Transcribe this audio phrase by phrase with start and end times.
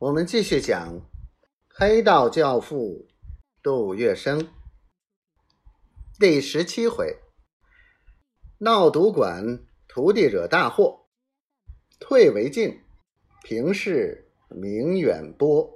[0.00, 0.98] 我们继续讲
[1.68, 3.06] 黑道教父
[3.62, 4.48] 杜月笙
[6.18, 7.18] 第十七回：
[8.60, 11.04] 闹赌馆，徒弟惹大祸，
[11.98, 12.80] 退为进，
[13.44, 15.70] 平事名远播。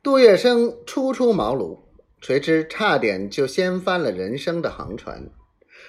[0.00, 1.80] 杜月笙初出茅庐，
[2.20, 5.28] 谁知差点就掀翻了人生的航船，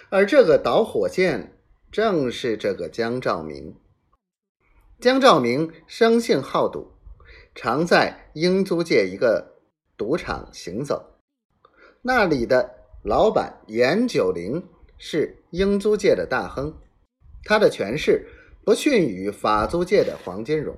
[0.09, 1.61] 而这个导火线
[1.91, 3.79] 正是这个江兆明。
[4.99, 6.91] 江兆明生性好赌，
[7.55, 9.55] 常在英租界一个
[9.95, 11.21] 赌场行走。
[12.01, 12.69] 那里的
[13.01, 14.61] 老板严九龄
[14.97, 16.77] 是英租界的大亨，
[17.45, 18.27] 他的权势
[18.65, 20.75] 不逊于法租界的黄金荣。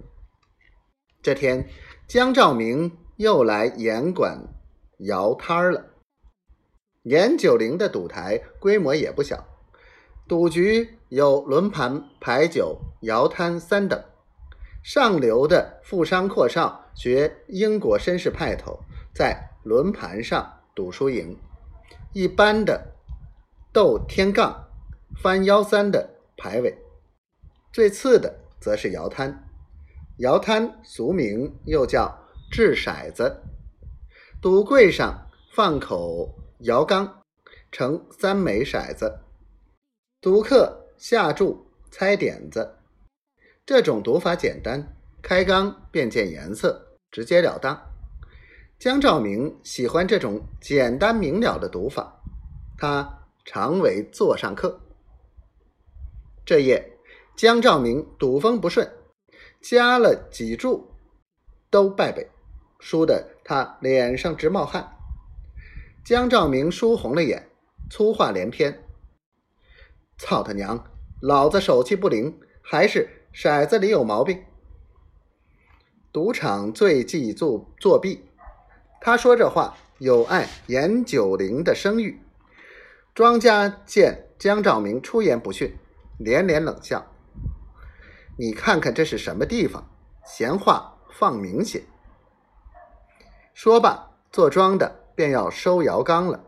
[1.24, 1.68] 这天，
[2.08, 4.38] 江兆明又来严馆
[5.00, 5.96] 摇摊了。
[7.02, 9.48] 严九龄的赌台规模也不小，
[10.28, 14.00] 赌局有轮盘、牌九、摇摊三等。
[14.84, 18.80] 上流的富商阔少学英国绅士派头，
[19.14, 21.38] 在轮盘上赌输赢；
[22.14, 22.96] 一般的
[23.72, 24.68] 斗天杠、
[25.22, 26.72] 翻幺三的排位；
[27.72, 29.48] 最次的则是摇摊。
[30.18, 33.42] 摇摊俗名又叫掷骰子，
[34.42, 37.22] 赌柜上放口摇缸，
[37.72, 39.20] 盛三枚骰子，
[40.20, 42.78] 赌客下注猜点子。
[43.66, 47.80] 这种赌法简单，开缸便见颜色，直截了当。
[48.80, 52.22] 江兆明喜欢这种简单明了的赌法，
[52.78, 54.82] 他常为座上客。
[56.44, 56.98] 这夜，
[57.36, 58.92] 江兆明赌风不顺，
[59.62, 60.92] 加了几注
[61.70, 62.28] 都败北，
[62.80, 64.98] 输得他脸上直冒汗。
[66.04, 67.48] 江兆明输红了眼，
[67.92, 68.84] 粗话连篇
[70.18, 70.84] ：“操他娘！
[71.22, 74.44] 老子手气不灵，还是……”骰子里有毛病，
[76.12, 78.26] 赌场最忌作作弊。
[79.00, 82.22] 他说这话有碍严九龄的声誉。
[83.16, 85.78] 庄家见江兆明出言不逊，
[86.18, 87.08] 连连冷笑
[88.38, 89.90] ：“你看看这是什么地方？
[90.26, 91.84] 闲话放明些。”
[93.54, 96.44] 说罢，做庄的便要收摇缸了。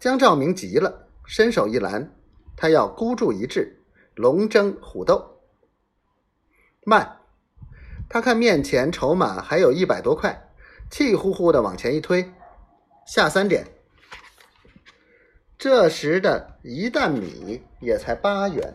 [0.00, 2.10] 江兆明急了，伸手一拦，
[2.56, 3.79] 他要孤注一掷。
[4.20, 5.40] 龙争虎斗，
[6.84, 7.22] 慢！
[8.06, 10.50] 他看面前筹码还有一百多块，
[10.90, 12.30] 气呼呼的往前一推，
[13.06, 13.68] 下三点。
[15.56, 18.74] 这时的一担米也才八元，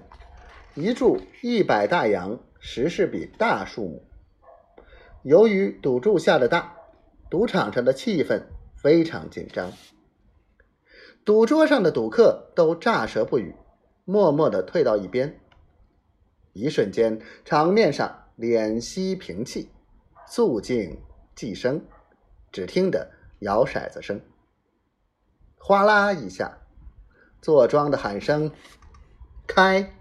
[0.74, 4.04] 一注一百大洋，实是笔大数目。
[5.22, 6.76] 由于赌注下的大，
[7.30, 8.42] 赌场上的气氛
[8.76, 9.72] 非常紧张，
[11.24, 13.54] 赌桌上的赌客都乍舌不语。
[14.06, 15.42] 默默的退到一边，
[16.54, 19.70] 一瞬间，场面上敛息平气，
[20.28, 20.98] 肃静
[21.36, 21.84] 寂生，
[22.52, 24.22] 只听得摇骰子声，
[25.58, 26.56] 哗啦一下，
[27.42, 28.52] 坐庄的喊声
[29.48, 29.92] “开”。